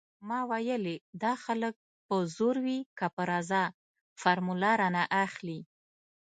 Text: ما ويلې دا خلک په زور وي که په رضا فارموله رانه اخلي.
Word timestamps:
ما 0.27 0.39
ويلې 0.51 0.95
دا 1.23 1.33
خلک 1.43 1.73
په 2.07 2.15
زور 2.35 2.55
وي 2.65 2.79
که 2.97 3.05
په 3.15 3.21
رضا 3.31 3.63
فارموله 4.21 4.71
رانه 4.81 5.03
اخلي. 5.25 5.59